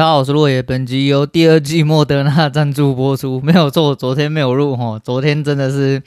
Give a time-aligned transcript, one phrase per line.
[0.00, 0.62] 大家好，我是洛野。
[0.62, 3.38] 本集由第二季莫德纳赞助播出。
[3.42, 4.98] 没有错，昨天没有录哈。
[4.98, 6.02] 昨天真的是，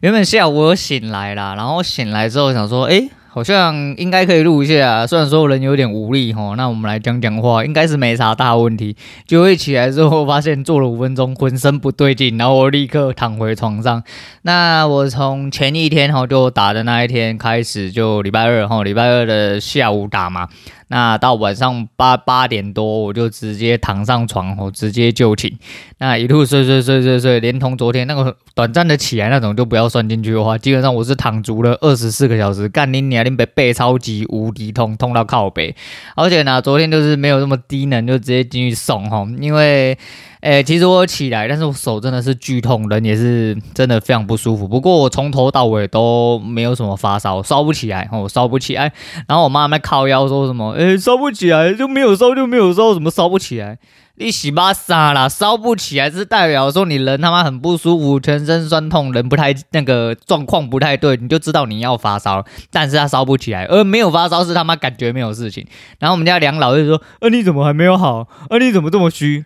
[0.00, 6.54] 原本下午我醒来啦，然后醒来之后想说，诶好像应该可以录一下，虽然说人有点无力哈。
[6.56, 8.96] 那我们来讲讲话，应该是没啥大问题。
[9.24, 14.02] 就一起来之后，发现坐了五分钟，浑身不对劲，然后我立刻躺回床上。
[14.42, 20.48] 那我从前一天哈就打的那一天开始，就礼拜二哈，礼拜二的下午打嘛。
[20.92, 25.56] 那到晚上八八点多，我就直接躺上床，我直接就寝。
[25.98, 32.68] 那一路睡睡睡睡睡，连同昨天那个短暂的起来那种，就不要算进去的话，基本上我是躺足了二十四个小时。
[32.68, 35.74] 干你娘，你背背超级无敌痛，痛到靠背。
[36.16, 39.96] 而且呢，昨天就是没有那么低能，就直接进去送哈，因为。
[40.40, 44.66] 诶，其实我起来，但是我手真的是剧痛，人也是真的非常不舒服。
[44.66, 48.90] 不过我从头到尾都没有什么发烧，烧不起来，我烧不起来。
[49.28, 53.78] 然后我妈还靠腰说什么，诶，烧不起来就没有烧就没有烧，怎么烧不起来？
[54.14, 55.28] 你洗巴傻啦？
[55.28, 62.44] 烧不起来是代表说你人他妈很不舒服，全身酸痛，人不太那个状况不太对，你就知道你要发烧。
[62.70, 65.66] 但是他烧不起来，而没有发烧是他妈感觉没有事情。
[65.98, 68.26] 然后我们家梁老就说，啊你怎么还没有好？
[68.48, 69.44] 啊你怎么这么虚？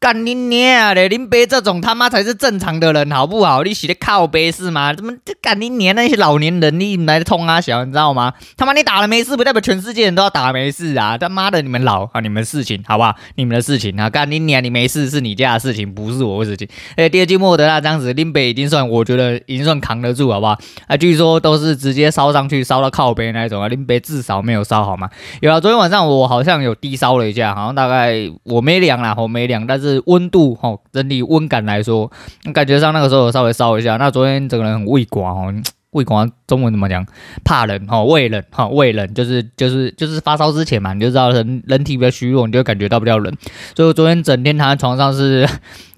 [0.00, 1.06] 干你娘的！
[1.10, 3.62] 林北这种他妈才是正常的人，好不好？
[3.62, 4.94] 你写的靠背是吗？
[4.94, 8.32] 怎么这干你娘那些老年人你来痛啊小，你知道吗？
[8.56, 11.18] 他妈你打了没事，不代表全世界人都要打没事啊！
[11.18, 13.14] 他妈的，你们老啊，你们事情好不好？
[13.34, 16.66] 你们的事情啊，干你娘你没事是你家的事情，不是我的事情。
[16.96, 20.58] 哎，第二季莫德纳这样子，林北已经算我觉得已经算扛得住，好不好？
[20.86, 25.10] 啊，据说都是直接烧上去，烧到靠背那一种啊，林北至少没有烧好吗？
[25.42, 29.89] 有啊，昨天晚上我好像有低烧了一下，好像大概我没量啦，我没量，但是。
[29.90, 32.10] 是温度哈，整体温感来说，
[32.54, 33.96] 感觉上那个时候稍微烧一下。
[33.96, 35.54] 那昨天整个人很畏寡哦，
[35.90, 37.04] 畏寡中文怎么讲？
[37.44, 43.36] 怕冷哈，畏冷哈，畏冷就是就是就是发烧之前嘛，你就知道人人体比较虚弱，你就感觉到比较冷。
[43.74, 45.48] 所以我昨天整天躺在床上是。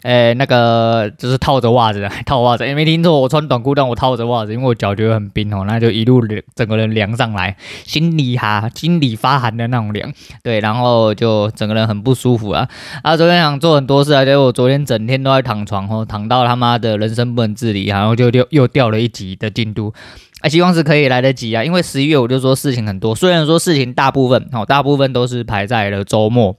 [0.02, 6.20] 诶、那个就是套着袜子， 套袜子，也没听错，我穿短裤，但我套着袜子，因为我脚觉得很冰哦，那就一路
[6.56, 10.12] 整个人凉上来，心里哈，心里发寒的那种凉，
[10.42, 12.68] 对，然后就整个人很不舒服啊。
[13.02, 19.94] 啊，昨天想做很多事啊，结果我昨天整天都在躺床哦，躺到他妈的人生不能自理，然后就又又掉了一级的进度，
[20.40, 26.56] 啊，希望是可以来得及啊，因为十一月我就说事情很多，虽然说事情大部分哦，大部分都是排在了周末，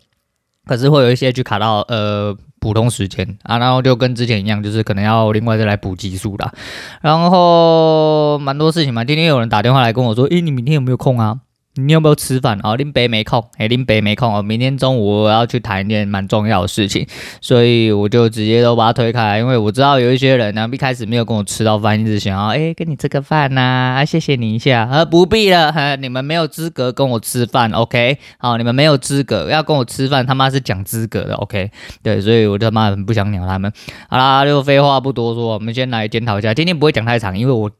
[0.65, 2.35] 可是会有一些去卡到呃。
[2.63, 6.49] 普通时间啊，然后就跟之前一样，就是可能要另外再来补激素啦。
[7.01, 11.41] 然后蛮多事情嘛，今天有人打电话来跟我说，诶，你明天有没有空啊？
[11.75, 12.75] 你有没有吃饭啊？
[12.75, 14.43] 林北没空，哎，林北没空哦。
[14.43, 17.07] 明天中午我要去谈一件蛮重要的事情，
[17.41, 28.19] 所以我就直接都把它推开，因为我知道有一些人呢，一开始没有跟我吃到饭，一直想要哎跟你吃个饭呐，啊谢谢你一下，啊不必了，哈，你们没有资格跟我吃饭，OK？
[28.37, 31.71] 好，你们没有资格要跟我吃饭，他妈是讲资格的，OK？
[32.03, 33.71] 对，所以我他妈很不想鸟他们。
[34.09, 37.71] 好啦，就废话不多说，我们先来检讨一下，今天不会讲太长，因为我。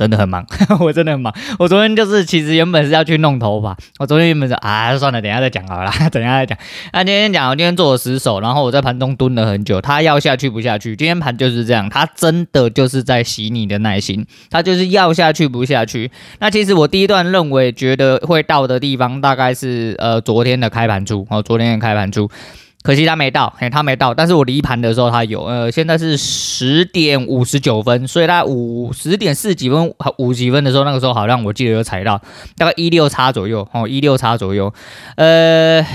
[0.00, 0.42] 真的很忙，
[0.80, 1.30] 我真的很忙。
[1.58, 3.76] 我昨天就是，其实原本是要去弄头发。
[3.98, 6.56] 我昨天原本是啊，算了，等下再讲好了， 等下再讲。
[6.94, 10.96] 那今天讲，我今天做了十手，然后我在盘中蹲了很久，它要下去不下去。
[10.96, 16.10] 今天盘就是这样，它真的就是在洗你的耐心，它就是要下去不下去。
[16.38, 22.30] 那其实我第一段认为觉得会到的地方，大概是呃昨天的开盘处哦，昨天的开盘处。
[22.82, 24.14] 可惜他没到，嘿，他没到。
[24.14, 32.20] 但是我离盘的时候他有，呃，现在是十点五十九分，所以他五十点四几分，五几分的时候，那个时候好像我记得有踩到，
[32.56, 34.72] 大概一六叉左右，哦，一六叉左右，
[35.16, 35.86] 呃。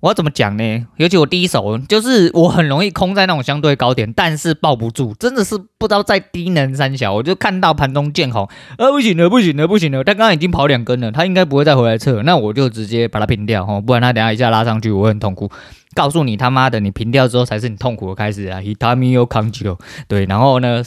[0.00, 0.86] 我要怎么讲呢？
[0.96, 7.12] 尤其我第一手就是我很容易空在那种相对高点，但是抱不住，真的是不知道在低能三小。
[7.12, 10.04] 我就看到盘中见红，啊不行了，不行了，不行了！
[10.04, 15.50] 他刚刚已经跑两根了，他应该不会再回来测，那我就直接把它平掉哈，不然他等下一下拉上去，我很痛苦。
[15.94, 20.80] 告诉你他妈的，你平掉之后才是你痛苦的开始啊！Hitami yo kanjiro，对，然后呢，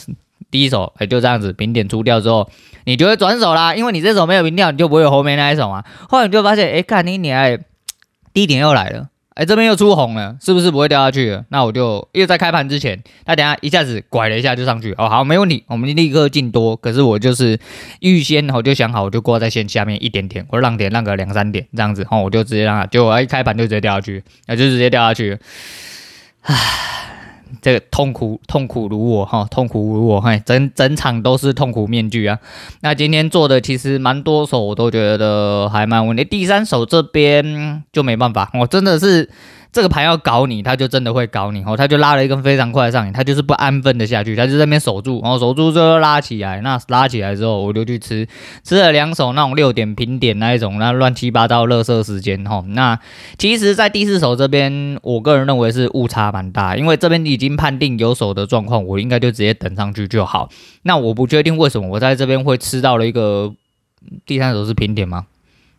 [0.50, 2.48] 第一手哎就这样子平点出掉之后，
[2.86, 5.84] 你就会转手啦，因为你这手没有平掉，你就不会有后面那一手啊。
[6.08, 7.58] 后来你就发现，哎，看你你还。
[8.32, 11.44] 低点又来了，哎，这边又出红了，是不是不会掉下去了？
[11.48, 16.76] 那我就又在开盘之前，他等下一下子拐了一下就上去，哦，好，没问题，我们立刻进多。
[16.76, 17.58] 可是我就是
[18.00, 25.38] 预先我就想好，我就挂在线下面一点点，我让点让个两三点这样子，哦，我就直接让它，结果一开盘就直接掉下去，那就直接掉下去，
[26.42, 27.08] 唉。
[27.62, 32.36] 这个痛苦痛苦如我哈，痛苦如我嘿，整整场都是痛苦面具啊。
[32.80, 36.26] 那今天做的其实蛮多手，我都觉得还蛮稳定。
[36.28, 39.30] 第三手这边就没办法，我真的是
[39.72, 48.28] 这个盘要搞你，他就真的会搞你哦，他就拉了一根非常快的上影，他就是不安分的下去，他就在那边守住，然后守住之后拉起来，那拉起来之后我就去吃，
[48.62, 52.98] 吃了两手那种六点平点那一种，那乱七八糟垃圾时间哈，那
[53.38, 60.50] 其实，在第四手这边，我个人认为是误差蛮大，因为这边已经判定有手的状况，我应该就直接等上去就好。
[60.82, 63.54] 那我不确定为什么我在这边会吃到了一个
[64.26, 65.24] 第三手是平点吗？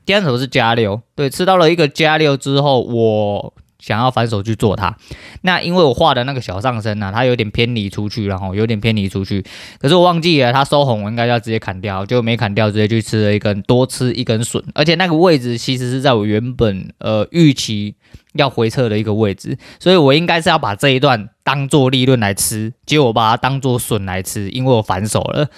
[0.04, 3.54] 第三手是加六，对，吃到了一个加六之后，我。
[3.84, 4.96] 想要反手去做它，
[5.42, 9.44] 那因为我画的那个小上身呢、它有点偏离出去，然后有点偏离出去，
[9.78, 17.96] 可是我忘记了它收红，我应该要直接砍掉，就没砍掉，直接去吃了一根，多吃一根笋，而且那个位置其实是在我原本呃预期
[18.36, 25.50] 要回撤的一个位置，所以我应该是要把这一段当做利润来吃，结果我把它当做笋来吃，因为我反手了。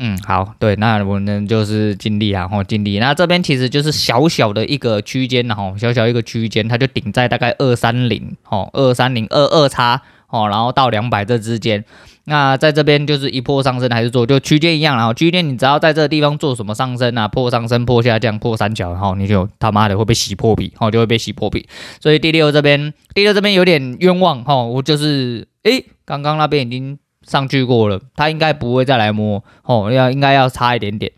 [0.00, 3.00] 嗯，好，对，那我们就是尽力啊，吼，尽力。
[3.00, 11.84] 那这边其实就是小小的一个区间，然后小小一个区间，它就顶在大概二三零，吼，二三零二二叉，吼，然后到两百这之间。
[12.26, 21.66] 那在这边就是一波上升还是做，就区间一样，然后区间你只要在这个地方做什么上升啊，破上升、破下降、破三角，然后你就他妈的会被洗破皮，吼，就会被洗破皮。
[22.00, 26.96] 所以第六这边，第六这边有点冤枉，吼，我就是，诶，刚刚那边已经。
[27.28, 31.12] 上去过了，他应该不会再来摸哦，要应该要差一点点。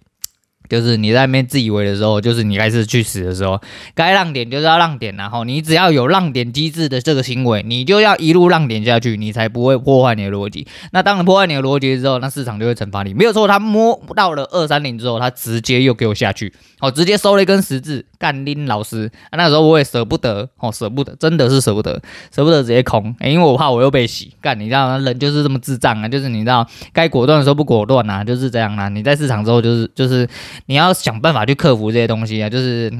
[0.70, 3.60] 就是你在那边自以为的时候，就是你该是去死的时候，
[3.92, 10.64] 该让点就是要让点，然后你只要有让点机制的这个行为，你就要一路让点下去，你才不会破坏你的逻辑。
[10.92, 13.12] 那当你破坏你的逻辑之后，那市场就会惩罚你。
[13.12, 19.10] 没有错，他摸到了二三零之后，他直接又给我下去，哦，直接收了一根十字，干拎老师。
[19.30, 22.00] 啊、那时候我也舍不得，哦，舍不得，真的是舍不得，
[22.32, 24.32] 舍不得直接空，因为我怕我又被洗。
[24.40, 28.88] 干，你知道，人就是这么智障啊，就是你知道，该果断的时候不果断啊，就是这样啊。
[28.88, 30.28] 你在市场之后，就是就是。
[30.66, 32.92] 你要想办法去克服这些东西啊，就是，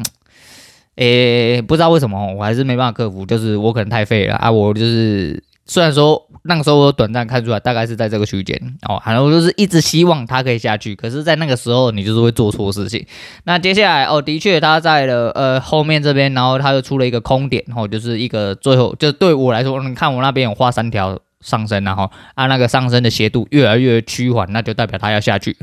[0.96, 4.50] 诶、不知道为什么我还是没办法克服，就是我可能太废了啊。
[4.50, 13.06] 我就是虽然说那个时候我短暂看出来大概是在这个区间哦，反正我就是一直希望它可以下去，可是，在那个时候你就是会做错事情。
[13.44, 21.18] 那接下来哦，的确它在了呃后面这边，然后它又出了一个空点，然哦，就是一个最后就对我来说，你看我那边有画三条。
[21.40, 25.56] 上升，然后啊那个上升的斜度越来越趋缓，那就代表它要下去。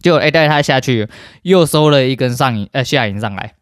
[0.00, 1.08] 就哎，带它下去，
[1.42, 3.54] 又收了一根上影，呃，下影上来，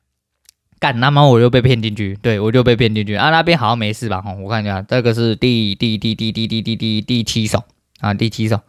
[0.78, 3.14] 干，那么我又被骗进去，对，我就被骗进去。
[3.14, 4.20] 啊，那边好像没事吧？
[4.20, 7.64] 哈，我看一下，这个是第第第第第第第第第七手
[8.00, 8.60] 啊，第七手，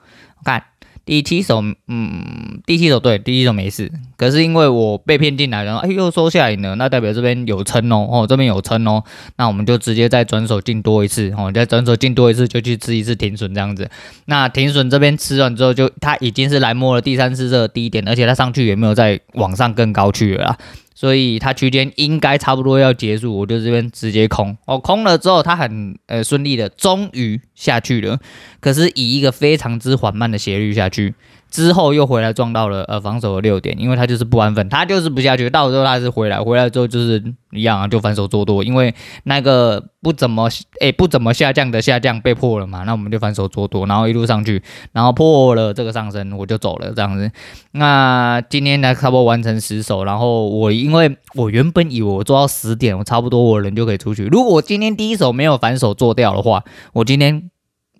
[0.43, 0.70] 看。
[1.11, 9.03] 第七手，嗯，第七手对，第七手没事，可是因为我被骗进来，然后哎又收下来了，那代表这边有撑哦，哦这边有撑哦，
[9.35, 13.89] 那我们就直接再转手进多一次，哦再转手进多一次就去吃一次停损这样子，
[14.27, 20.57] 那停损这边吃完之后就它已经是来摸了第三次这个低点，而且它上去也没有再往上更高去了啦。
[20.93, 28.19] 所以它区间应该差不多要结束，我就这边直接空哦，空了之后它很呃顺利的终于下去了，
[28.59, 31.15] 可是以一个非常之缓慢的斜率下去。
[31.51, 37.21] 之后又回来撞到了呃防守的六点，因为他就是不安分，他就是不下去，到时候他是回来，回来之后就是
[37.51, 38.95] 一样啊，就反手做多，因为
[39.25, 40.49] 那个不怎么
[40.79, 44.63] 诶、不怎么下降的下降被破了嘛，那我们就反手做多，然后一路上去，
[44.93, 47.29] 然后破了这个上升，我就走了这样子。
[47.73, 54.25] 那今天呢，差不多完成十手，然后我因为我原本以为我做到十点，我差不多我人就可以出去。
[54.27, 56.63] 如果我今天第一手没有反手做掉的话，
[56.93, 57.49] 我今天。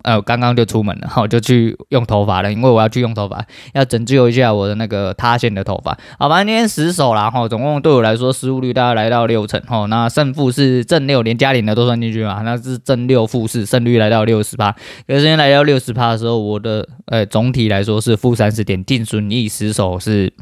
[0.02, 3.44] 呃，刚刚就出门了， 好，就去用头发了，因为我要去用头发，
[3.74, 5.96] 要拯救一下我的那个塌陷的头发。
[6.18, 14.72] 好，反正今天十手了，哈，总共对我来说失误率大概来到六成，哈，那胜负是正六，连加零的都算进去嘛，那是正六负四，胜率来到六十趴。
[15.06, 20.32] 可是今天来到六十趴的时候，我的呃总体来说是负三十点，净损益十手是。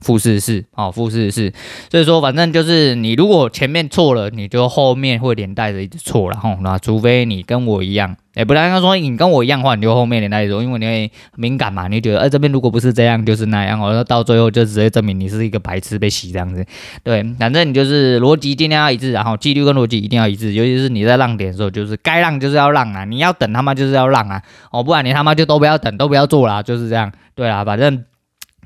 [0.00, 1.52] 负四四，好，负四四，
[1.90, 6.56] 所以说反正就是你如果前面错了，你就后面会连带着一直错了哈。
[6.62, 16.64] 那除非你跟我一样，哎，不然他说你跟我一样的话，你就后面连带着，因为你会敏感嘛，你觉得哎这边如果不是这样就是那样，哦，那到最后就直接证明你是一个白痴被洗这样子。
[17.02, 24.40] 对，反正你就是逻辑尽量要一致，然后纪律跟逻辑一定要一致，尤其是你在让点的时候，就是该让就是要让啊，你要等他妈就是要让啊，
[24.70, 27.12] 哦，不然你他妈就都不要等，都不要做啦，就是这样。
[27.34, 28.04] 对啦，反正。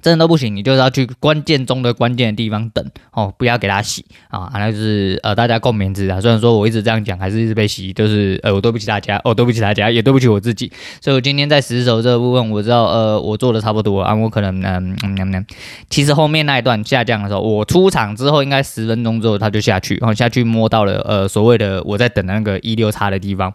[0.04, 4.50] 真的都不行，你就是要去关键中的关键的地方等哦，不要给他洗啊！
[4.52, 6.20] 那就是呃，大家共勉之啊。
[6.20, 10.70] 虽然说我一直这样讲，还是一直被洗，就是呃，我对不起大家，哦，对不起大家，也对不起我自己。
[11.00, 15.46] 所以我今天在十手这个部分，我知道呃，我做的差不多啊，我可能嗯嗯嗯，
[15.88, 23.54] 其实后面那一段下降的时候，我出场之后应该十分钟之后他就下去，然后下去摸到了呃所谓的我在等那个一六叉的地方。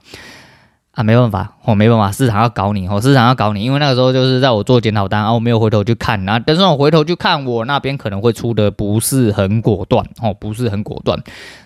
[1.00, 11.18] 啊，没办法，我、没办法，市场要搞你，哦，市场要搞你，因为那个时候就是在我做检讨单，然后我没有回头去看，然后但是我回头去看，我那边可能会出的不是很果断，哦，不是很果断，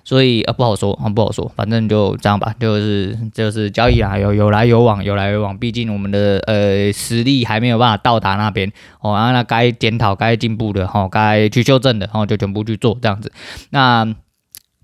[0.03, 8.71] 所以啊，不好说，啊，不好说，反正就这样吧，就是就是交易啊，有有来有往，有来有往，毕竟我们的呃实力还没有办法到达那边，
[9.01, 13.31] 哦，啊那该检讨、该进步的，哦，该去修正的，哦，就全部去做这样子，
[13.71, 14.13] 那。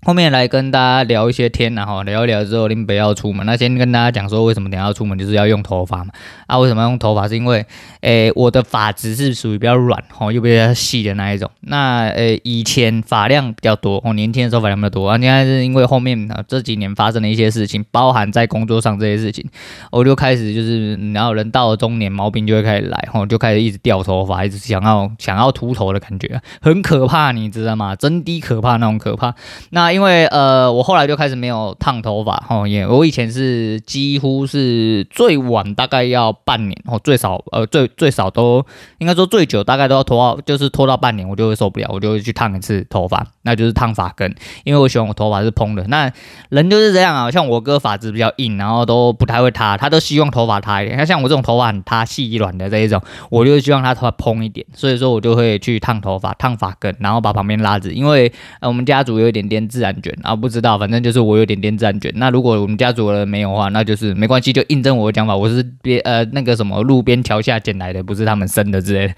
[0.02, 3.44] 后面来跟大家聊一些天，然后聊一聊之后，林北要出门。
[3.44, 6.10] 那先跟大家讲说，为什么等下要出门，就是要用头发嘛。
[6.46, 7.28] 啊，为什么要用头发？
[7.28, 7.64] 是因为，
[8.00, 11.50] 诶，我的发质是属于比较软，吼，又比较细的那一种。
[11.60, 15.06] 那，诶，以前发量比较多，哦，年轻的时候发量比较多。
[15.06, 19.44] 啊，现在是因为后面啊这几年发生的一些事情，包含在工作上这些事情，
[19.92, 27.94] 我就开始就是，然后人到了中年，毛病就会开始来，吼，就开始一直掉头发，一直想要想要秃头的感觉，很可怕，你知道吗？
[27.94, 29.34] 真的可怕，那种可怕。
[29.68, 38.64] 那因为呃，我后来就开始没有烫头发哦，也我以前是几乎是最晚大概要半年哦，最少呃最最少都
[38.98, 45.84] 应该说最久大概都要拖到就是拖到半年，我就会受不了，我就会去烫一次头发，那就是烫发根，因为我喜欢我头发是蓬的。
[45.88, 46.10] 那
[46.48, 50.96] 人就是这样啊，像我哥发质比较硬，然后都不太会塌，他都希望头发塌一点。
[50.96, 60.14] 他像我这种头发很塌细软的这一种，我就希望他头发蓬一点，所以说我就会去烫头发，烫发根，然后把旁边拉直，因为呃我们家族有一点点自自然卷。
[60.22, 62.12] 啊，不知道，反正就是我有点点自然卷。
[62.16, 69.14] 那如果我们家族的人没有的话，那就是没关系，就印证我的讲法，我是别呃那个什么路边桥下捡来的，不是他们生的之类的。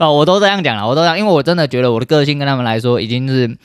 [0.00, 3.56] 啊， 我都这样讲了，我都这样，因为我真的觉得我的个性跟他们来说已经是。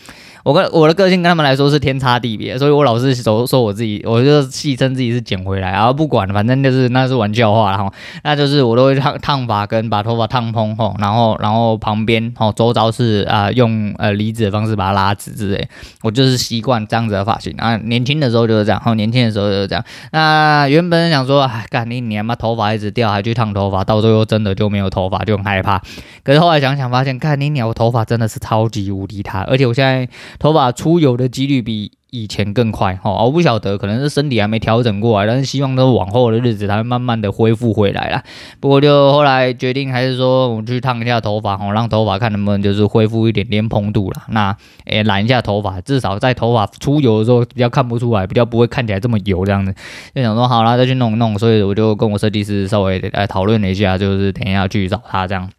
[0.44, 7.92] 我跟我的个性跟他们来说是天差地别，所以我老是说说我自己，我就戏称自己是捡回来，然后不管，反正就是那是玩笑话，然后
[8.24, 15.68] 那就是我都会烫烫发跟把头发烫蓬吼，然后然后旁边吼周遭是啊、用呃离子的方式把它拉直之类，
[16.02, 19.84] 我就是习惯这样子的发型啊，年轻的时候就是这样，吼年轻的时候就是这样。
[20.12, 25.82] 那原本想说，哎干你你妈头发一直掉，还去烫头发，到最后真的就没有头发，就很害怕。
[26.24, 30.08] 可是后来想想发现，看你鸟头发真的是超级无敌塌，而且我现在。
[30.40, 38.22] 头发出油的几率比以前更快哈，我不晓得，可能是身体还没调整过来，但是希望都往后的日子，它会慢慢的恢复回来啦。
[38.60, 44.24] 不过就后来决定还是说，我去烫一下头发哈，让头发看能不能就是恢复一点点蓬度啦。
[44.28, 44.54] 那
[44.88, 49.74] 诶，染一下头发，至少在头发出油的时候比较看不出来，比较不会看起来这么油这样子。
[50.14, 55.50] 就想说好了，再去弄弄，所以我就跟我设计师稍微来讨论了一下，就是等一下去找他这样。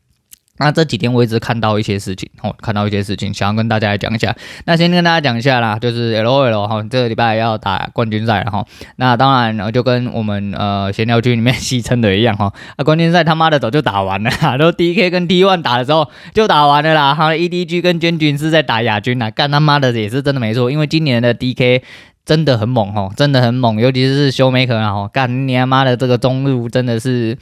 [0.63, 4.35] 那这几天我一直看到一些事情，哦，看到一些事情，想要跟大家来讲一下。
[4.65, 8.65] 那先跟大家讲一下啦，就是 LOL 哈，这个礼拜要打冠军赛了哈。
[8.97, 17.15] 那当然，就跟我们呃闲聊区里面戏称的一样哈，啊冠军赛他妈的早就打完了， 都 DK 跟 T1 打的时候就打完了啦。
[17.15, 21.83] 哈，EDG 跟娟君是在打亚军啦，干他妈的也是真的没错，因为今年的 DK
[22.25, 27.37] 真的很猛哈，真的很猛，尤其是修梅可啊，干你他妈的这个中路真的是。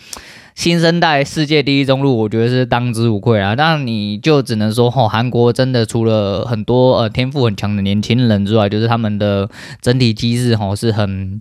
[0.61, 3.55] 新生代世界第一中路，我觉得是当之无愧啊！
[3.55, 9.49] 那你就只能说，吼，韩国真的除了很多呃天赋很强的年轻人之外，就是他们的
[9.81, 11.41] 整体机制，吼，是很。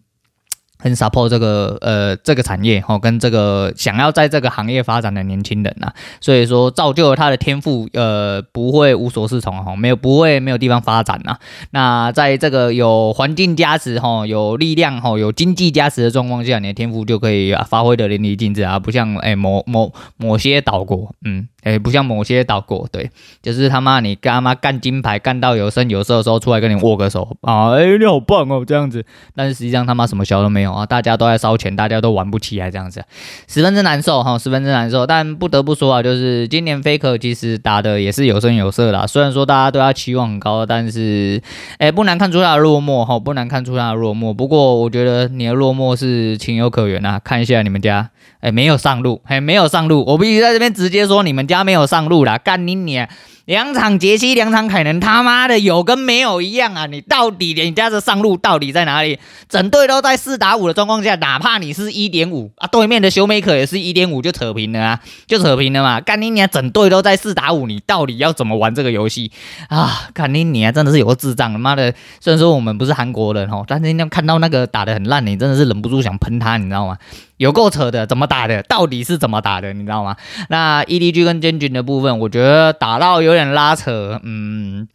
[0.82, 11.38] 很 support 这个呃这个产业哈，跟这个想要在这个行业发展的年轻人呐，所以说造就了他的天赋呃不会无所适从哈，没有不会没有地方发展呐。
[11.72, 21.48] 那在这个有环境加持哈，有力量哈，有经济加持的状况下，你的天赋就可以发挥的淋漓尽致啊，不像哎某某某些岛国嗯。
[21.64, 23.12] 哎、不像某些岛国，对，
[23.42, 29.04] 就是他妈你干妈干金牌干到有声有色的时候出来跟你握个手啊，哎、你好棒哦，这样子，
[29.36, 33.04] 但是实际上他妈什么小都没有啊，大家都在烧钱，大家都玩不起来这样子，
[33.50, 35.06] 十分之难受哈，十分之难受。
[35.06, 41.42] 但不得不说啊，就是今年 Faker 其实打的也是有声有色啦，虽然说大家对他期望很高，但是
[41.78, 44.34] 哎、不难看出他的落寞哈，不难看出他的落寞。
[44.34, 51.49] 不过我觉得你的落寞是情有可原啊，看一下你们家，哎、没有上路，哎、没有上路，我必须在这边直接说你们。
[51.50, 53.10] 家没有上路啦，干你娘！
[53.50, 56.86] 两场杰西，两场凯南，他妈的有跟没有一样啊！
[56.86, 59.18] 你到底你家的上路到底在哪里？
[59.50, 66.00] 整队都在四打五的状况下，哪怕你是一点五啊，对面的修梅可也是一点五就扯平了啊，就扯平了嘛！
[66.00, 69.32] 干你娘，整队都在四打五，你到底要怎么玩这个游戏
[69.70, 70.10] 啊？
[70.14, 71.52] 干你娘，真的是有个智障！
[71.52, 71.92] 他妈的，
[72.22, 76.96] 虽然说我们不是韩国人哦，但是那看到那个打的很烂，你真的是忍不住想喷他，你知道吗？
[77.38, 78.62] 有够扯的，怎么打的？
[78.64, 79.74] 到底是怎么打的？
[79.74, 80.16] 你知道吗？
[80.50, 84.88] 那 EDG 跟坚军的部分，我觉得打到有点拉扯，嗯，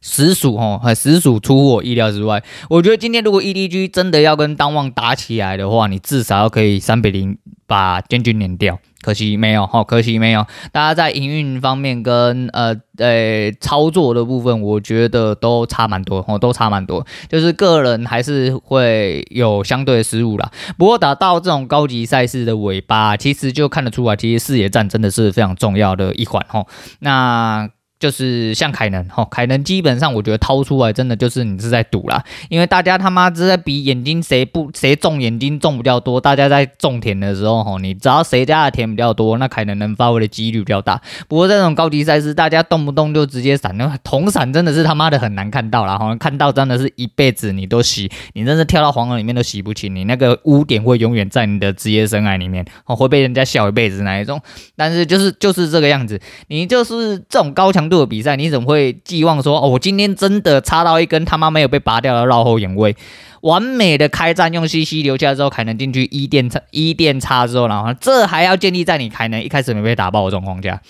[0.00, 2.42] 实属哦，实属出乎我意料之外。
[2.68, 10.46] 我觉得今天如果 EDG 真的要跟当旺打起来的话，你至少要可以三比零把将军碾掉，可惜没有哈，可惜没有。
[10.70, 17.06] 大家在营运方面跟呃呃操作的部分，我觉得都差蛮多哦，都差蛮多。
[17.30, 20.50] 就是个人还是会有相对的失误啦。
[20.76, 26.66] 不过打到这种高级赛事的尾巴，其实就看得出来，其实视野战真的是非常重要的一环哈。
[26.98, 27.70] 那。
[28.04, 41.00] 就是像凯能哈，凯能基本上我觉得掏出来真的就是你是在赌啦，因为大家他妈是在比眼睛谁不谁种眼睛种比较多，大家在种田的时候哈，你只要谁家的田比较多，那凯能能发挥的几率比较大。
[41.28, 54.38] 不过这种高级赛事，大家动不动就直接闪，那铜闪真的是他妈的很难看到啦，好像看到真的是一辈子你都洗，你真是跳到黄河里面都洗不清，你那个污点会永远在你的职业生涯里面，哦，会被人家笑一辈子那一种。
[54.76, 59.68] 但是就是就是这个样子，你就是这种高强度的比赛，你怎么会寄望说哦？
[59.68, 62.96] 我今天真的插到一根他妈没有被拔掉的绕后眼位，
[63.42, 70.80] 完美的开战用 CC 留下之后，凯能进去一电插一电插之后，然后这还要建立在你凯能一开始没被打爆的状况下。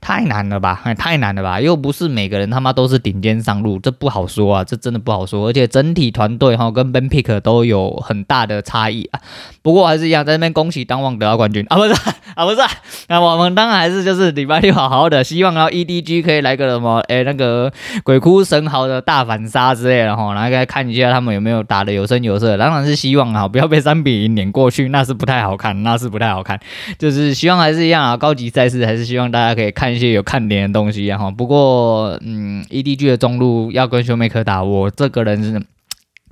[0.00, 5.46] 太难了吧， 太难了吧，又不是每个人他妈都是顶尖上路，这不好说啊，这真的不好说。
[5.46, 9.20] 而且整体团队哈跟 Ben Pick 都有很大的差异啊。
[9.62, 11.92] 不过还是一样，在那边恭喜当旺得到冠军啊，不是
[12.34, 12.56] 啊，不是。
[13.08, 17.70] 那我们当然还是就是礼拜六好好的，希望然后 EDG 可以来个什么，哎，那个
[18.02, 22.56] 鬼哭神嚎的大反杀之类的哈，来看一下他们有没有打得有声有色。
[22.56, 26.58] 当然是希望啊，不要被三比零碾过去，那是不太好看，那是不太好看。
[26.98, 29.89] 就是希望还是一样啊，高级赛事还是希望大家可以看。
[29.94, 35.62] 一些有看点的东西，哈，不过，嗯，EDG 的中路要跟休梅克打，我这个人是。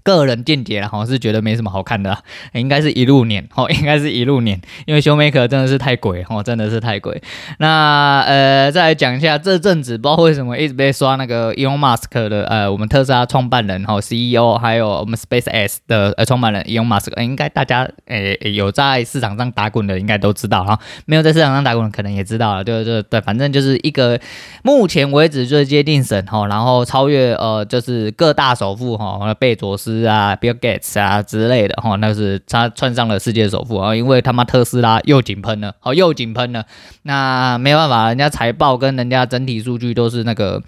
[0.03, 2.17] 个人见解好像是觉得没什么好看的，
[2.55, 7.21] 应该是一路碾哦，应该是一路碾，因为休梅可真的是太鬼哦，真的是太鬼。
[7.59, 24.19] 那呃，再来讲一下这阵子不知道为什么一直被刷那个 Elon Musk 的呃，我们特斯拉创办人哈 CEO，还有我们 SpaceX 的呃创办人 Elon Musk，应该大家诶、呃、有在市场上打滚的应该都知道哈，没有在市场上打滚的可能也知道了，对对对，反正就是一个
[24.63, 29.88] 目前为止最接近神哈，然后超越呃就是各大首富哈，贝佐斯。
[30.05, 36.65] 啊，Bill Gates 啊之类的哈，那是他窜上了世界首富啊，因为他妈特斯拉又井喷了，哦，又井喷了，
[37.03, 40.63] 那没办法，人家财报跟人家整体数据都是那个，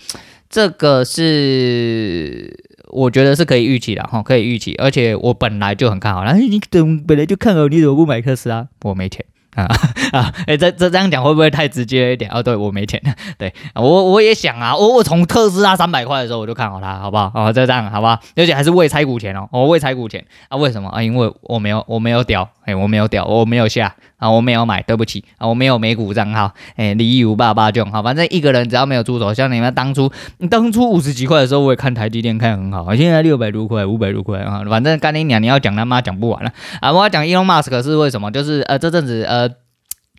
[0.49, 2.59] 这个是
[2.89, 8.69] 我觉得是可以预期的哈，可以预期，而且我本来就很看好，哎，你怎本来就看好，你怎么不买特斯拉？
[8.83, 9.25] 我没钱。
[9.65, 9.75] 啊
[10.13, 10.33] 啊！
[10.41, 12.31] 哎、 欸，这这这样讲会不会太直接一点？
[12.31, 13.01] 哦，对，我没钱。
[13.39, 17.31] 对，我我也想啊，我我从特斯拉三百块的时候我就看好它，好不好？
[17.35, 18.19] 哦，就这样，好不好？
[18.37, 20.57] 而且还是未拆股前哦，我未拆股前啊？
[20.57, 21.03] 为什么啊？
[21.03, 30.11] 因为我没有我没有屌，哎、我没有屌，我没有下啊，我没有买，对不起啊，我没有美股账号，哎、欸，理由爸爸就好，反正一个人只要没有出手，像你们当初
[30.51, 36.93] 当初五十几块的时候，我也看台积电看很好，现在六百多块，五百多块啊，反正干你娘，你要讲他妈讲不完了啊！
[36.93, 38.31] 我要讲 Elon Musk 是为什么？
[38.31, 39.50] 就是呃这阵子呃。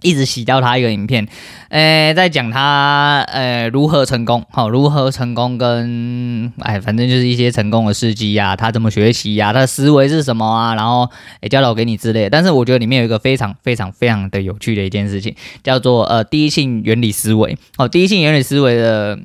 [0.01, 1.27] 一直洗掉他一个影片，
[1.69, 11.09] 诶，在讲他呃如何成功，好，如何成功跟哎，反正就是一些成功的事迹呀，他怎么学习呀，他的思维是什么啊，然后
[11.41, 12.29] 诶教导给你之类。
[12.29, 19.19] 但是我觉得里面有一个非常非常非常的有趣的一件事情，叫做呃第一性原理思维，哦，第一性原理思维的。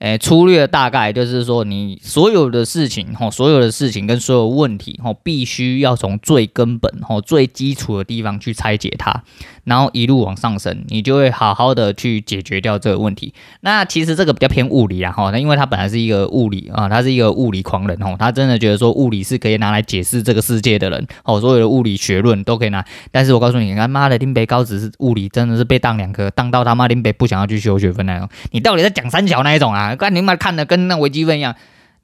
[0.00, 9.22] 诶，粗略大概就是说，你所有的事情，吼，所有的事情跟所有问题，吼，必须要从最根本，吼，最基础的地方去拆解它，
[9.64, 13.34] 然后一路往上升，你就会好好的去解决掉这个问题。
[13.60, 22.84] 那其实这个比较偏物理啦，哈，那因为他本来是一个物理啊，他是一个物理狂人，哦，他真的觉得说物理是可以拿来解释这个世界的人，哦，所有的物理学论都可以拿。
[23.10, 28.28] 但是我告诉你，他妈的林北高职是物理，真的是被当两科，当到他妈林北不想要去修学分那种。
[28.52, 29.96] 你到底在讲三小那一种啊？
[29.96, 31.54] 看你妈看的跟那微积分一样，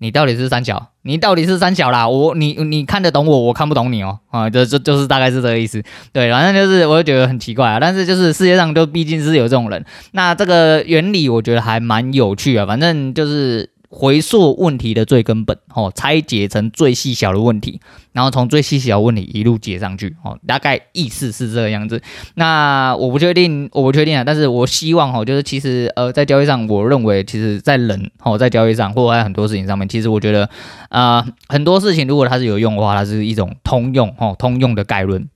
[0.01, 0.89] 你到底是三小？
[1.03, 2.09] 你到底是三小啦？
[2.09, 5.83] 我你你看得懂我，我看不懂你哦啊，这这就是大概是这个意思。
[6.13, 7.79] 对，反正就是我就觉得很奇怪啊。
[7.79, 12.67] 但是就是世界上就毕竟是有这种人，那这个原理我觉得还蛮有趣啊。
[12.67, 13.71] 反正就是。
[13.93, 17.81] 回溯问题的最根本，哦，拆解成最细小的问题，
[18.13, 22.01] 然后从最细小的问题一路解上去，哦，大概意思是这个样子。
[22.35, 30.45] 那我不确定，我不确定啊，但是我希望，哦，就是其实，呃，在交易上，我认为，其实，在人，哦，在交易上，或者在很多事情上面，其实我觉得，
[30.89, 35.29] 啊、呃，很多事情如果它是有用的话，它是一种通用，哦，通用的概论。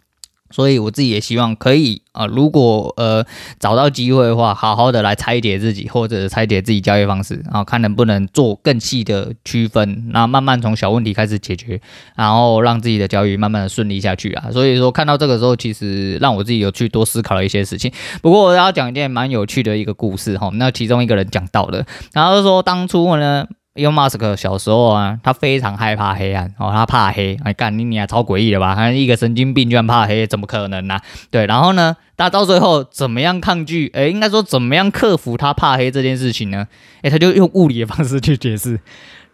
[0.55, 3.25] 所以我自己也希望可以啊、如果呃
[3.59, 11.81] 找到机会的话，好好的来拆解自己，或者拆解自己交易方式，然后看能不能做更细的区分，然后慢慢从小问题开始解决，
[12.15, 14.49] 然后让自己的交易慢慢的顺利下去啊。
[14.53, 17.91] 所以说看到这个时候，其实让我自己有去多思考了一些事情。
[18.23, 23.45] 不过我要讲一件蛮有趣的一个故事哈，那其中一个人讲到的，然后说当初呢。
[23.75, 28.75] 因为马斯克小时候啊，他非常害怕黑暗哦，他怕黑，哎干你你还超诡异的吧？
[28.75, 30.99] 他一个神经病居然怕黑，怎么可能呢、
[31.31, 33.91] 对，然后呢，他到最后怎么样抗拒？
[33.93, 36.67] 哎，应该说怎么样克服他怕黑这件事情呢？
[37.03, 38.79] 哎，他就用物理的方式去解释。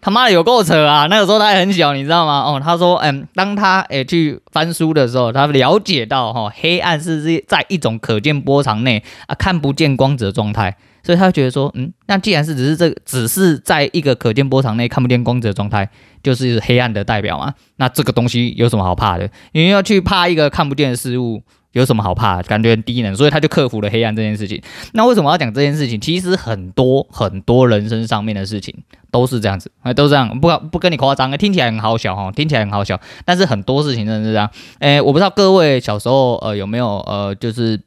[0.00, 1.06] 他妈的有够扯啊！
[1.08, 2.40] 那个时候他还很小，你知道吗？
[2.40, 15.88] 哦，他说，嗯，当他诶去翻书的时候，他了解到哈、黑暗是是在一种可见波长内啊看不见光子的状态，所以他觉得说，嗯，那既然是只是这个，只是在一个可见波长内看不见光子的状态，
[16.22, 17.52] 就是黑暗的代表嘛？
[17.76, 19.28] 那这个东西有什么好怕的？
[19.52, 21.42] 你要去怕一个看不见的事物。
[21.72, 22.42] 有什么好怕？
[22.42, 24.60] 感觉很低能，所以他就克服了黑暗这件事情。
[24.92, 26.00] 那为什么要讲这件事情？
[26.00, 28.74] 其实很多很多人生上面的事情
[29.10, 33.00] 都是这样子，都这样，不不跟你夸张，听起来很好笑哈，听起来很好笑。
[33.24, 34.50] 但是很多事情真的是这样。
[34.80, 37.80] 诶，我不知道各位小时候呃有没有呃就是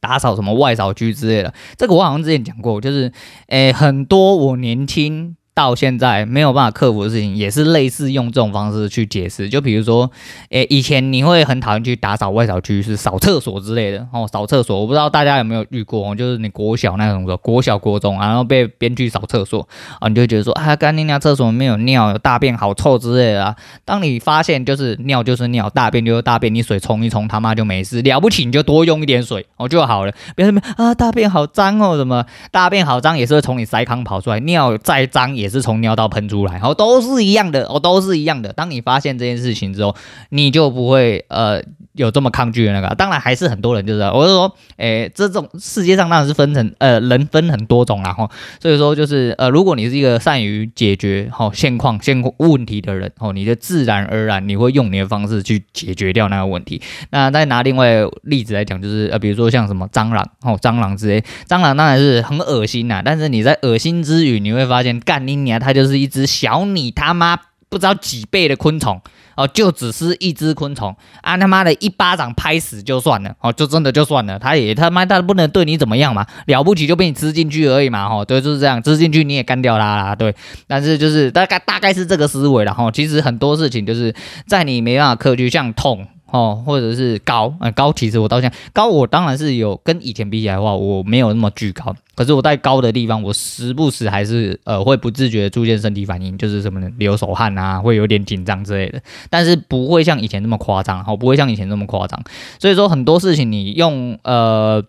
[0.00, 3.12] 打扫什么外扫区之类的，这个我好像之前讲过，就是
[3.48, 5.34] 诶很多我年轻。
[5.58, 9.48] 到现在没有办法克服的事情，也是类似用这种方式去解释。
[9.48, 10.08] 就比如说，
[10.50, 14.24] 诶，以前你会很讨厌去打扫外扫区，是扫厕所之类的哦。
[14.32, 19.68] 扫厕所，我不知道大家有没有遇过，就是你国小那种的，国小国中，然后被编剧扫厕所
[19.98, 23.56] 啊，你就觉得说啊，干你娘厕所没有尿，有大便好臭之类的啊。
[23.84, 28.00] 当你发现就是尿就是尿，大便就是大便，你水冲一冲，他妈就没事。
[28.02, 30.12] 了不起你就多用一点水哦就好了。
[30.36, 35.47] 别什么啊，大便好脏哦，什么大便好脏也是会从你腮康跑出来，尿再脏也。
[35.48, 38.52] 也是从尿道喷出来，哦，都是一样的，哦，都是一样的。
[38.52, 39.96] 当你发现这件事情之后，
[40.28, 41.58] 你就不会呃
[41.94, 42.94] 有这么抗拒的那个。
[42.96, 48.28] 当然还是很多人就是，我是说，诶，这种世界上当然是分成呃人分很多种啦，哈。
[48.60, 56.82] 所以说就是呃，如果你是一个善于解决好现况现问题的人，哦，你就自然而然你会用你的方式去解决掉那个问题。
[57.08, 65.37] 那再拿另外例子来讲，就是呃，比如说像什么蟑螂，哦，蟑螂之类，蟑螂当然是很恶心呐，但是你在恶心之余，你会发现干你。
[65.44, 69.00] 你啊它就是一只小你他妈不知道几倍的昆虫
[69.36, 80.34] 哦，就只是一只昆虫啊，他妈的一巴掌拍死就算了哦，就真的就算了，它也他妈它不能对你怎么样嘛，了不起就被你吃进去而已嘛，哦，对，就是这样，吃进去你也干掉它啦，对，
[80.66, 84.14] 但是就是大概大概是这个思维了哈，其实很多事情就是
[84.46, 86.08] 在你没办法克制，像痛。
[86.30, 91.94] 哦，或者是高，呃，高其实我到现在高，我当然是有跟以前比起来的话，我没有那么巨高。
[92.14, 99.00] 可是我在高的地方，我时不时还是呃会不自觉的出现身体反应，就是什么呢，流手汗啊，会有点紧张之类的。
[99.30, 102.22] 但是不会像以前那么夸张，好，不会像以前那么夸张。
[102.58, 104.84] 所以说很多事情你用呃。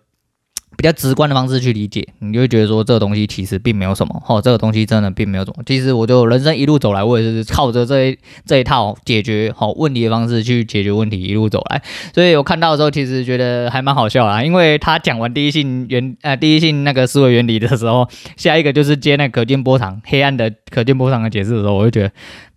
[0.80, 5.62] 比较直观的方式去理解，你就会觉得说这个东西其实并没有什么，哦，这个东西真的并没有什么。
[5.66, 11.82] 其实我就人生一路走来，我也是靠着这一这一套解决好问题的方式去解决问题一路走来。
[12.14, 22.10] 所以我看到的时候，其实觉得还蛮好笑啦，因为他讲完第一性原呃第一性那个思维原理的时候，下一个就是接那可见波长黑暗的可见波长的解释的时候，我就觉得。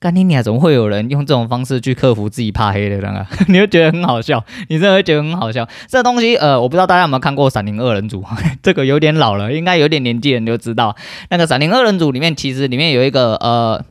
[0.04, 3.26] 干你娘，怎么会有人用这种方式去克服自己怕黑的人啊？
[3.48, 5.66] 你会觉得很好笑，你真的会觉得很好笑。
[5.88, 8.22] 这东西，呃，我不知道大家有没有看过《闪灵二人组》，
[8.62, 10.94] 这个有点老了，应该有点年纪人就知道。
[11.30, 13.82] 那个《闪灵二人组》里面，其实里面有一个，呃，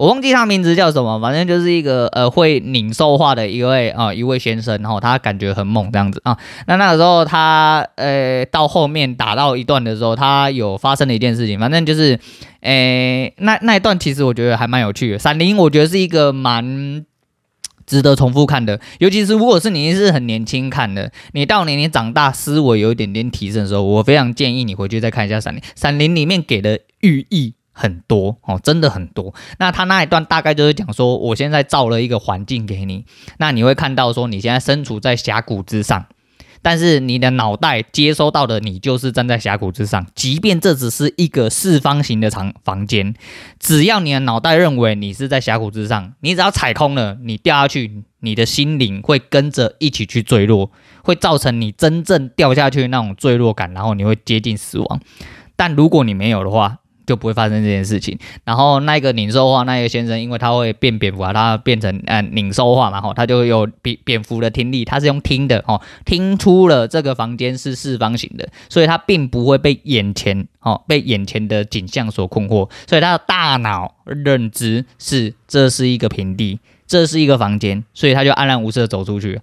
[0.00, 6.34] 我忘记他名字叫什么，反正就是一个，呃，会拧兽化的一位啊、一位先生，然后他感觉很猛这样子啊。
[6.66, 12.18] 那那个时候他，呃，到后面打到一段的时候，他有发生了一件事情，反正就是。
[12.62, 15.18] 诶，那那一段其实我觉得还蛮有趣的。
[15.18, 17.06] 闪灵我觉得是一个蛮
[17.86, 25.62] 值得重复看的，尤其是如果是你是很年轻看的，你到年龄长大思维有一点点提升的时候，我非常建议你回去再看一下闪灵。
[25.74, 29.34] 闪灵里面给的寓意很多哦，真的很多。
[29.58, 33.06] 那他那一段大概就是讲说，我现在造了一个环境给你，
[33.38, 36.04] 那你会看到说你现在身处在峡谷之上。
[36.62, 43.14] 但是你的脑袋接收到的，你就是站在峡谷之上，即便这只是一个四方形的长房间，
[43.58, 50.70] 只要你的脑袋认为你是在峡谷之上，你只要踩空了，你掉下去，你的心灵会跟着一起去坠落，
[51.02, 55.00] 会造成你真正掉下去那种坠落感，然后你会接近死亡。
[55.56, 56.79] 但如果你没有的话，
[57.10, 58.16] 就不会发生这件事情。
[58.44, 79.40] 然后那个拧兽化那个先生，因为他会变蝙蝠啊，他变成呃拧兽化嘛，吼，他就有蝙蝙蝠的听力，他是用听的，哦，听出了这个房间是四方形的，所以他并不会被眼前，哦，被眼前的景象所困惑，所以他的大脑认知是这是一个平地，这是一个房间，所以他就安然无事的走出去。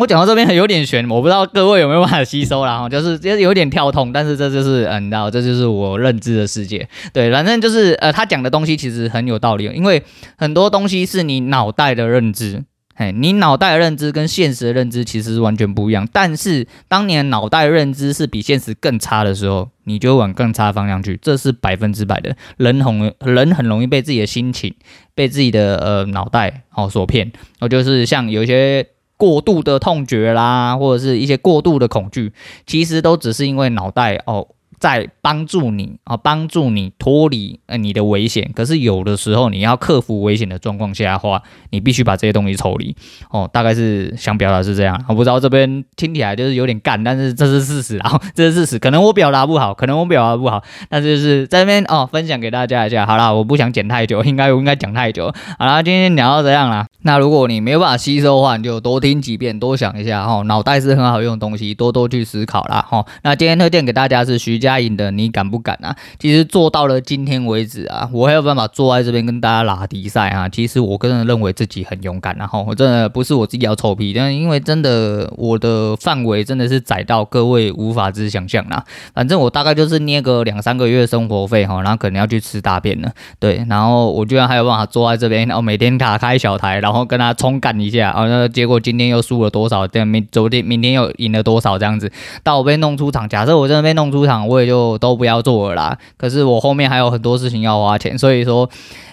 [0.00, 6.88] 我讲到这边有点悬，我不知道各位有没有办法吸收啦，就是就是有点跳痛，但是这就是嗯，你知道，这就是我认知的世界。
[7.12, 10.02] 对，反正就是呃，他讲的东西其实很有道理，因为
[10.38, 16.08] 很多东西是你脑袋的认知，嘿，你脑袋的认知跟现实的认知其实是完全不一样。
[16.10, 22.34] 但是，当你的脑袋认知是比现实更差的时候，你就往更差的方向去，这是百分之百的。
[22.56, 24.74] 人很人很容易被自己的心情、
[25.14, 27.30] 被自己的呃脑袋哦所骗。
[27.58, 28.86] 哦，就是像有一些
[29.20, 32.32] 过度的痛觉啦，或者是一些过度的恐惧，
[32.66, 34.48] 其实都只是因为脑袋哦。
[34.80, 38.50] 在帮助你啊，帮助你脱离呃你的危险。
[38.54, 42.96] 可是有的时候你要克服危险的状况下的话，你必须把这些东西抽离
[43.30, 43.48] 哦。
[43.52, 48.78] 大概是想表达是这样，我不知道这边听起来就是有点干，但是这是事实啊，这是事实。
[48.78, 53.04] 可能我表达不好，可能我表达不好，但是就是在这边哦分享给大家一下。
[53.04, 55.30] 好啦，我不想剪太久，应该我应该讲太久。
[55.58, 56.86] 好啦，今天聊到这样啦。
[57.02, 60.40] 那如果你没有办法吸收的话，你就多听几遍，多想一下哈。
[60.42, 63.04] 脑袋是很好用的东西，多多去思考啦哈。
[63.22, 65.96] 那今天推荐给大家是徐佳佳莹的，你敢不敢啊？
[66.20, 70.48] 其实做到了今天为止啊，我还有办法坐在这边跟大家拉迪赛啊。
[70.48, 78.84] 其实我个人认为自己很勇敢，然后我真的不是我自己要臭屁，但因为真的我的范围真的是窄到各位无法之想象啦。
[79.12, 83.10] 反正我大概就是捏个两三个月生活费哈，然后可能要去吃大便了。
[83.40, 89.86] 对，然后我居然还有办法坐在这边，然后每天打开小台，然后跟他冲干一下，啊，那结果今天又输了多少？
[89.88, 91.78] 这样明昨天明天又赢了多少？
[91.78, 92.12] 这样子，
[92.44, 95.98] 到我被弄出场，假设我真的被弄出场，我就都不要做了啦。
[96.16, 98.68] 可是我后面还有很多事情要花钱，所以说，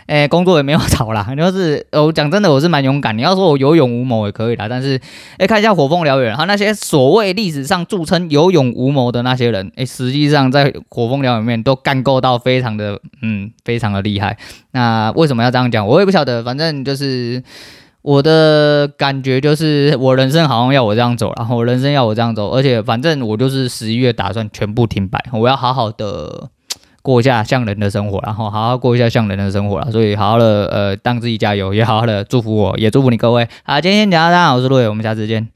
[0.06, 1.34] 哎、工作也没有 找啦。
[1.36, 3.18] 就是我讲真的，我是蛮勇敢。
[3.18, 5.00] 你要说我有勇无谋也可以啦，但是，
[5.38, 14.38] 哎、看一下火凤燎原，他那些所谓历史上著称有勇无谋的那些人，哎、实际上在火凤燎原面都干够到非常的，嗯，非常的厉害。
[14.72, 15.86] 那为什么要这样讲？
[15.88, 17.44] 我也不晓得，反正就是。
[18.08, 26.50] 我的感觉就是，我人生好像要我这样走，然后我人生要我这样走，而且反正我就是十一月打算全部停摆，我要好好的
[27.02, 33.46] 过一下像人的生活，然后好好过一下像人的生活了，所以好好的呃，当自己加油，也好好的祝福我，也祝福你各位。
[33.66, 35.46] 好，今天讲到这，我是陆伟，我们下次见。